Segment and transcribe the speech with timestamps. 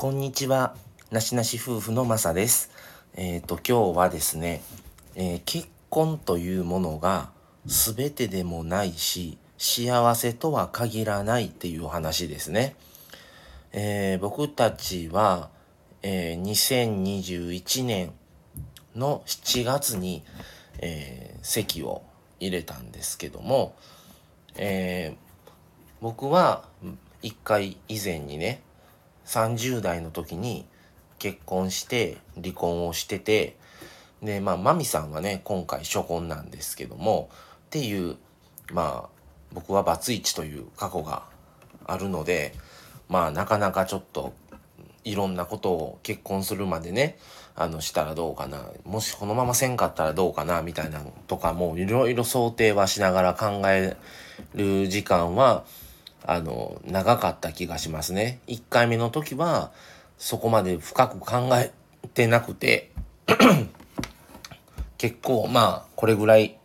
[0.00, 0.76] こんにちは。
[1.10, 2.70] なしなし夫婦のまさです。
[3.16, 4.62] えっ、ー、と、今日はですね、
[5.16, 7.30] えー、結婚というものが
[7.66, 12.76] 全てでもないし、幸せとは限らないっていう話ですね。
[13.72, 15.50] えー、僕たちは、
[16.02, 18.12] え2021年
[18.94, 20.22] の7月に、
[20.78, 22.04] え籍を
[22.38, 23.74] 入れたんですけども、
[24.54, 25.16] え
[26.00, 26.68] 僕は
[27.20, 28.62] 一回以前にね、
[29.28, 30.64] 30代の時に
[31.18, 33.56] 結婚して離婚をしてて
[34.22, 37.28] でまあマミさんはね今回初婚なんですけども
[37.66, 38.16] っていう
[38.72, 39.08] まあ
[39.52, 41.24] 僕はバツイチという過去が
[41.86, 42.54] あるので
[43.08, 44.32] まあなかなかちょっと
[45.04, 47.18] いろんなことを結婚するまでね
[47.54, 53.96] あのしたらどうかなもしこのまませんかったらどうかなみたいなとかもいろいろ想定はしながら考え
[54.54, 55.64] る時間は
[56.24, 58.40] あの、長かった気がしますね。
[58.46, 59.72] 1回目の時は、
[60.18, 61.72] そこまで深く考え
[62.14, 62.90] てなくて
[64.98, 66.58] 結構、まあ、これぐらい、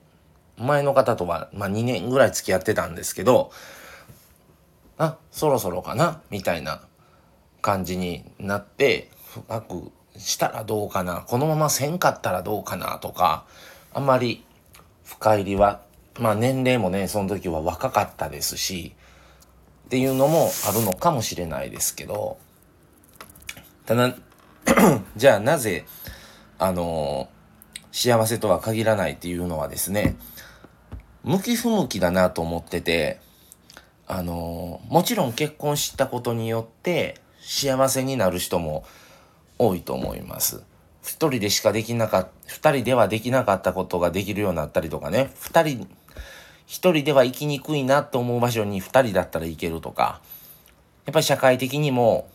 [0.57, 3.51] 前の方とは、まあ2年ぐらい付き合ってたんですけど、
[4.97, 6.81] あ、そろそろかなみたいな
[7.61, 13.45] 感じになって、深くしたらどうかなこのまませんかったらどうかなとか、
[13.93, 14.43] あんまり
[15.03, 15.81] 深入りは、
[16.19, 18.93] まあ年齢もね、その時は若かったですし、
[19.85, 22.37] っていうのもあるのかもしれないですけど、
[23.85, 24.15] ただ、
[25.15, 25.85] じゃあなぜ、
[26.57, 27.29] あの
[27.91, 30.15] 幸せとは限らないっていうのはですね、
[31.23, 33.19] 向き不向きだなと思ってて、
[34.07, 38.83] あのもちろん結婚したことによって幸せになる人も
[39.57, 40.63] 多いと思います。
[41.03, 45.87] 一人でしかできなかった、二人ではできなかったことができるようになったりとかね、二人
[46.65, 50.21] 一人では行きにくいなと思う場所に二人だったら行けるとか、
[51.05, 52.27] やっぱり社会的にも、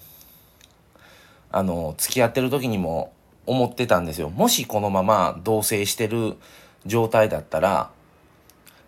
[1.51, 3.13] あの、付き合ってる時にも
[3.47, 4.29] 思ってたんですよ。
[4.29, 6.37] もしこのまま同棲してる
[6.85, 7.91] 状態だったら、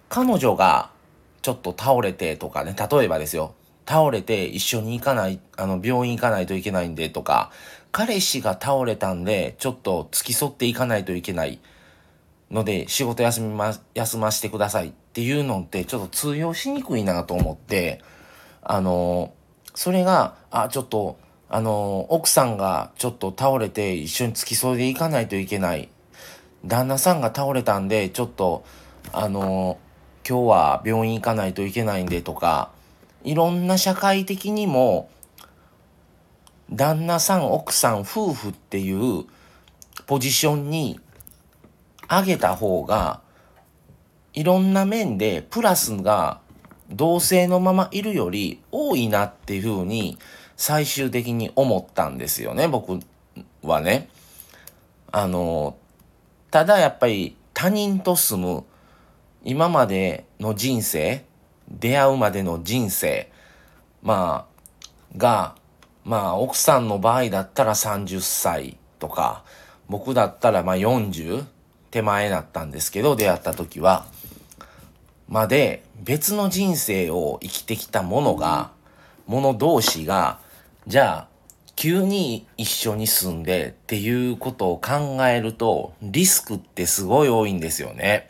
[0.09, 0.91] 彼女が
[1.43, 3.55] ちょっと倒れてとかね、例えばですよ。
[3.87, 7.51] 倒れて一緒に行かない、あの、病院行かないといけないんでとか、
[7.93, 11.59] 彼氏が倒れたんで、ちょっと付き添っていかないといけない。
[12.51, 18.03] ので仕事休みま、休ませてくださいっていうのってちょっと通用しにくいなと思って、
[18.63, 19.33] あの、
[19.75, 21.19] それが、あ、ちょっと、
[21.49, 25.89] あの、奥さんがちょっと倒れて一緒に付き添いで行かないといけない。
[26.65, 28.65] 旦那さんが倒れたんで、ちょっと、
[29.13, 29.79] あの、
[30.29, 32.71] 今日は病院行かないといけないんでとか、
[33.25, 35.11] いろんな社会的にも、
[36.71, 39.25] 旦那さん、奥さん、夫婦っていう
[40.07, 41.01] ポジションに
[42.11, 43.21] 上げた方が、
[44.33, 46.41] いろんな面でプラスが
[46.91, 50.19] 同性のままいるより多いなっていうふうに
[50.57, 52.99] 最終的に思ったんですよね、僕
[53.63, 54.09] はね。
[55.13, 55.77] あの、
[56.51, 58.65] ただやっぱり他人と住む
[59.45, 61.25] 今までの人生、
[61.69, 63.31] 出会うまでの人生、
[64.03, 65.55] まあ、が、
[66.05, 69.45] まあ奥さんの場合だったら30歳とか、
[69.89, 71.45] 僕だったらまあ40、
[71.91, 74.07] 手前だったんですけど、出会った時は。
[75.29, 78.71] まで、別の人生を生きてきた者が、
[79.27, 80.39] 者同士が、
[80.87, 81.29] じゃあ、
[81.77, 88.29] 急に一緒に住んでっていうことを考えると、リスクってすごい多いんですよね。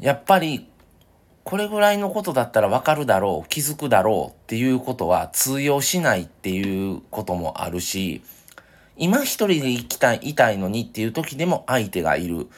[0.00, 0.68] やっぱり、
[1.44, 8.22] これぐらいのことだったらわかるだろう、気づくだろうっていうことは通用しないっていうこともあるし、
[8.98, 12.48] 今一人で生きたい、いたいのにっていう時でも相手がいる。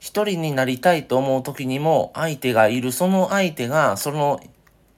[0.00, 2.92] 一人になりたいと思う時にも相手がいる。
[2.92, 4.40] その相手が、その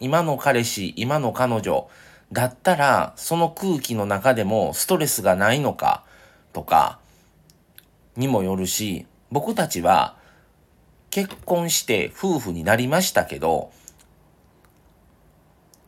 [0.00, 1.88] 今の彼氏、今の彼女
[2.32, 6.04] だったら、その空気の中でもストレスがないのか
[6.52, 6.98] とか
[8.16, 10.16] にもよるし、僕たちは
[11.10, 13.70] 結婚して夫婦になりましたけど、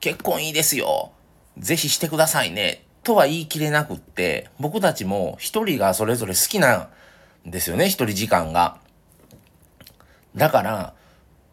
[0.00, 1.12] 結婚いいですよ。
[1.58, 2.88] ぜひしてくださいね。
[3.08, 6.90] とは言い切れなくって、僕たちも一人がそれぞれ好きな
[7.46, 8.76] んですよね、一人時間が。
[10.37, 10.94] だから、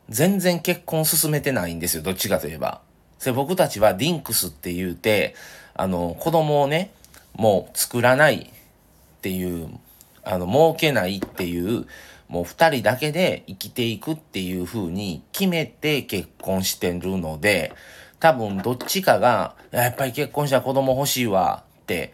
[0.10, 2.82] 全然結婚進めてないんですよ、どっちかといえば。
[3.20, 5.34] それ僕たちはディンクスって言うて、
[5.76, 6.92] あの、子供をね、
[7.32, 9.70] もう作らないっていう、
[10.26, 11.88] あの、儲けないっていう、
[12.28, 17.72] もう二人だけで生きていくっていう風に決めて結婚してるので、
[18.26, 22.12] 多分どっちかが、やっぱり結婚したら子供欲しいわって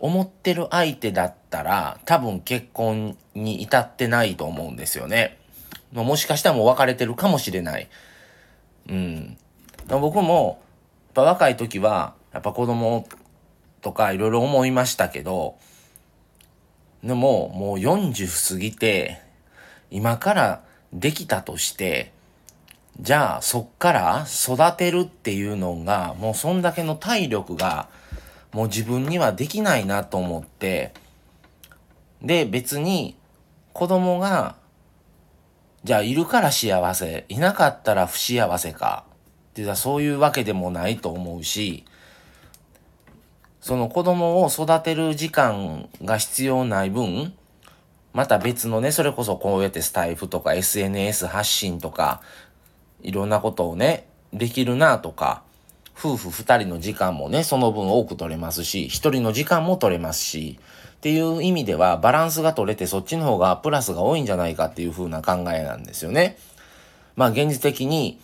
[0.00, 5.38] 思ってる相手だったら、多分結婚に至ってないと思うんですよね。
[5.92, 7.88] もしかしたらもう別れてるかもしれない。
[8.88, 9.38] うん。
[9.86, 10.60] 僕も、
[11.06, 13.06] やっぱ若い時は、やっぱ子供
[13.80, 15.54] とかいろいろ思いましたけど、
[17.04, 19.20] でももう40過ぎて、
[19.92, 22.13] 今からできたとして、
[23.00, 27.88] じゃあそっから育てるっていうのが、もうそんだけの体力が
[28.52, 30.94] もう自分にはできないなと思って、
[32.22, 33.16] で別に
[33.72, 34.56] 子供が、
[35.82, 39.04] じゃあいるから幸せ、いなかったら不幸せか。
[39.50, 41.84] っていうのはそういうわけでもないと思うし、
[43.60, 47.34] その子供を育てる時間が必要ない分、
[48.12, 52.20] また別のね、それこそこうやってスタイフとか SNS 発信とか、
[53.04, 55.42] いろんなことをね、できるなとか、
[55.96, 60.58] 夫婦二人の時間もね、その分多く取れますし、一人の時間も取れますし、
[60.96, 66.38] っていう意味ではバランスが取れてそっちの方がプラスが多いんじゃないかっていう風な考えなんですよね。
[67.14, 68.18] まあ現実的に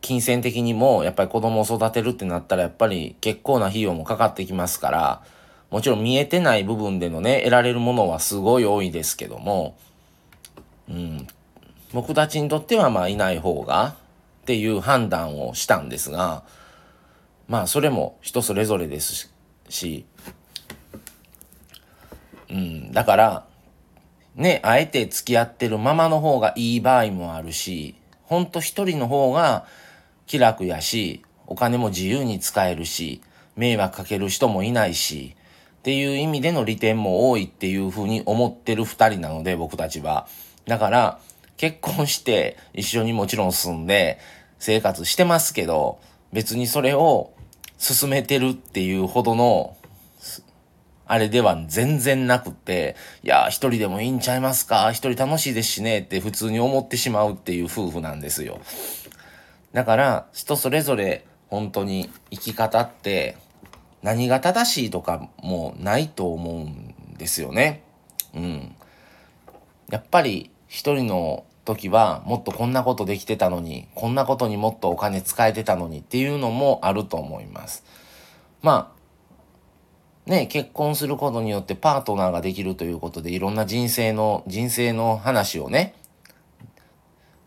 [0.00, 5.22] 金銭的にもやっぱり子供を育てるってなったらやっぱり結構な費用もかかってきますから、
[5.70, 9.76] もちろん見えてない部分でのね、得られるものはすごい多いですけども、
[10.88, 11.26] うん、
[11.92, 13.94] 僕たちにとってはまあいない方が
[14.44, 16.42] っていう判断をしたんですが、
[17.48, 19.32] まあそれも人それぞれです
[19.70, 20.04] し、
[22.50, 23.46] うん、だから、
[24.34, 27.94] ね、あえて付き合ってるままの方がいい場合もあるし、
[28.24, 29.64] ほんと一人の方が
[30.26, 33.22] 気楽やし、お金も自由に使えるし、
[33.56, 35.36] 迷惑かける人もいないし、
[35.78, 40.26] っていう意味での利点も多いっていうふうに思ってる二人なので、僕たちは。
[40.66, 41.18] だから、
[41.56, 44.18] 結婚して一緒にもちろん住んで
[44.58, 45.98] 生活してますけど、
[46.32, 47.32] 別にそれを
[47.78, 49.76] 進めてるっていうほどの、
[51.06, 54.90] あれでは全然なくって、いや、一人でもいいんちゃいますか？
[54.92, 58.60] 一人楽しいですしねって普通に思ってしまうっていう夫婦なんですよ。
[59.72, 63.36] だから、人それぞれ本当に生き方って
[64.02, 67.82] 何が正しいとかもないと思うんですよね。
[68.34, 68.74] うん。
[69.90, 77.84] やっぱり一人の時はもっとこんなことできてたのに、こんなことにもっとお金使えてたのにっていうのもあると思います。
[78.60, 78.92] ま
[80.26, 85.94] あ、ね、結婚することによってパートナーができるということでいろんな人生の、人生の話をね、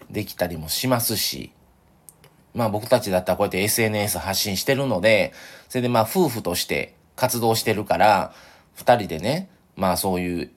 [0.09, 1.51] できたりもしますし、
[2.53, 5.33] まあ僕たちだったらこうやって SNS 発信してるので、
[5.68, 8.31] それでまあ夫婦として活動してるから、
[8.73, 10.51] 二人でね、まあそういう、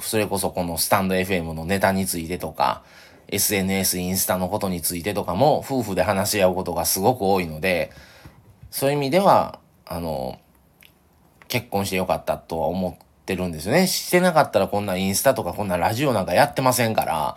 [0.00, 2.82] それこそこのスタンド FM のネタについてとか、
[3.28, 7.92] SNS、インスタのことについてとかも夫婦で話し合うことがすごく多いので、
[8.70, 10.38] そういう意味では、あの、
[11.48, 13.86] 結婚してよかったとは思ってるんですよね。
[13.86, 17.36] してなかったらこんなインスタとかこんなラジオなんかやってませんから、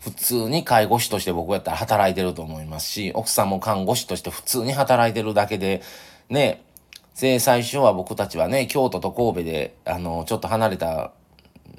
[0.00, 5.82] 普通に介護士として僕やったら働いてると思いますし、奥さんも看護師として普通に働いてるだけで、
[6.28, 6.64] ね、
[7.20, 11.12] で、最初は僕たちはね、京都と神戸で、あの、ちょっと離れた、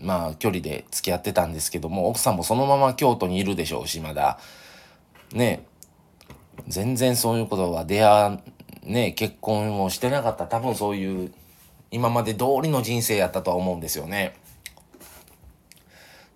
[0.01, 4.39] まあ、距離で付き合ってたんですけども、奥さんもそのまま京都にいるでしょうし、まだ。
[5.33, 5.65] ね、
[6.67, 8.39] 全然そういうことは出会
[8.83, 11.33] ね、結婚をしてなかった多分そういう、
[11.91, 14.35] 今まで通りの人生やったとは思うんですよね。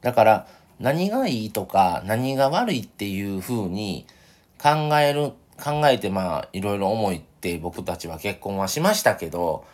[0.01, 0.47] だから、
[0.79, 4.05] 何がいいとか何が悪いっていう風に
[4.61, 4.69] 考
[4.99, 9.65] える、考えてまあいろいろ思いって僕たちは結婚はしましたけど、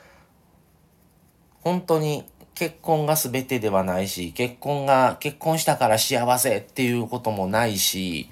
[1.62, 2.24] 本当に
[2.55, 8.29] 結婚が全てではないし、結婚が、結婚したから幸せっていうこともないし、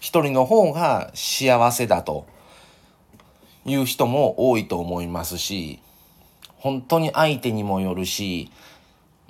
[0.00, 2.26] 一人の方が幸せだと
[3.64, 5.80] いう人も多いと思いますし、
[6.56, 8.50] 本当に相手にもよるし、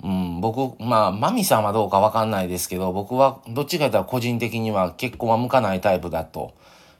[0.03, 6.53] うん、僕、まあ、マミさんはどうかわかんないですけど、僕はどっちかというと個人的には結婚は向かないタイプだと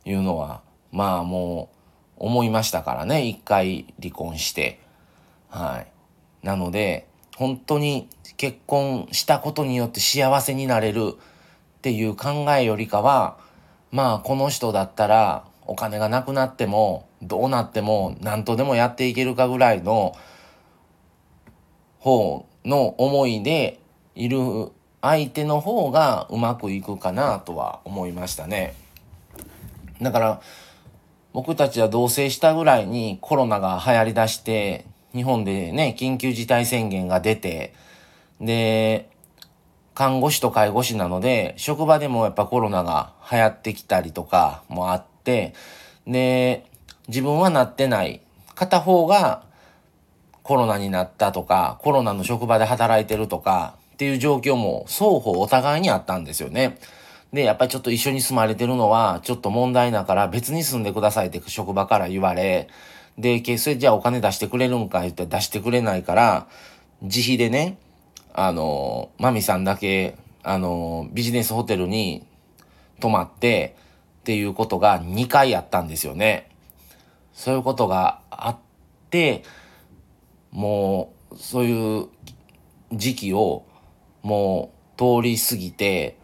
[0.05, 1.69] いうのは、まあも
[2.17, 4.85] う思いましたからね、一回離婚して。
[5.55, 6.45] はい。
[6.45, 7.07] なので、
[7.38, 13.38] 本当に結婚したことによって幸せになれるっていう考えよりかは、
[13.89, 20.13] まあこの人だったらお金がなくなってもどうなっても何とでもやっていけるかぐらいの
[22.00, 23.79] 方の思いで
[24.13, 24.39] いる
[25.01, 28.75] 相手の方がうまくいくかなとは思いましたね。
[30.01, 30.41] だから
[31.31, 34.85] 僕たちは同棲したぐらいにコロナが流行りだして
[35.15, 37.74] 日本でね緊急事態宣言が出て
[38.39, 39.10] で
[39.95, 45.53] 看護師と介護士なので職場でもやっぱコロナが流行ってきたりとかもあって
[46.05, 46.65] で
[47.07, 48.22] 自分はなってない
[48.55, 49.43] 片方が
[50.45, 56.77] コロナになったとか、コロナの職場で働いてるとかっていう状況も双方お互いにあったんですよね。
[57.34, 62.69] で、やっぱりちょっと一緒に住まれてるのはちょっと問題だから別に住んでくださいって職場から言われ、
[63.17, 66.48] で、それじゃあお金出してくれるんか言ったら出してくれないから、
[67.01, 67.77] 自費でね、
[68.34, 72.25] あの、マミさんだけ、あの、ビジネスホテルに
[73.00, 73.75] 泊まって、
[74.19, 76.50] っていうことが2回あったんですよね。
[77.34, 78.57] そういうことがあっ
[79.10, 79.43] て、
[80.51, 82.07] もう、そういう
[82.91, 83.65] 時期を、
[84.24, 86.17] もう通り過ぎて、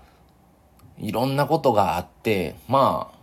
[0.97, 3.20] いろんなことがあって、まあ、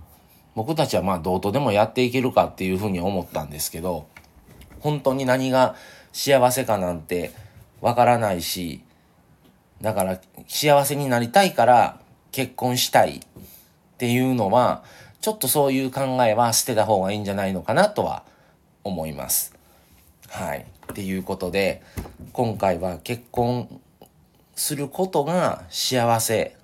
[0.58, 4.06] 僕たちはまあどうとでもやっていけるかっていうふうに思ったんですけど、
[4.80, 5.76] 本当に何が
[6.12, 7.30] 幸せかなんて
[7.80, 8.82] わからないし、
[9.80, 12.00] だから幸せになりたいから
[12.32, 13.20] 結婚したいっ
[13.98, 14.82] ていうのは、
[15.20, 18.24] ちょっとそういう考えは捨てた方がいいんじゃないのかなとは
[18.82, 19.54] 思います。
[20.28, 20.66] はい。
[20.92, 21.82] っていうことで、
[22.32, 23.80] 今回は結婚
[24.56, 26.56] することが幸せ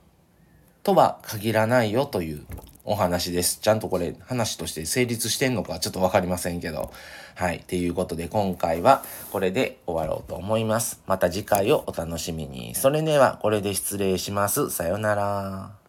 [0.83, 2.45] とは限らないよという
[2.85, 3.61] お話です。
[3.61, 6.93] ちゃんとこれ話として成立してんのかちょっとわかりませんけど。
[7.35, 7.61] はい。
[7.67, 11.01] ということで今回はこれで終わろうと思います。
[11.07, 12.75] また次回をお楽しみに。
[12.75, 14.71] それではこれで失礼します。
[14.71, 15.84] さよなら。